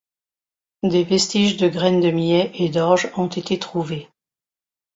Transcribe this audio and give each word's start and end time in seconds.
Des 0.81 1.03
vestiges 1.03 1.57
de 1.57 1.67
graines 1.69 1.99
de 1.99 2.09
millet 2.09 2.49
et 2.55 2.69
d'orge 2.69 3.11
ont 3.17 3.27
été 3.27 3.59
trouvés. 3.59 4.09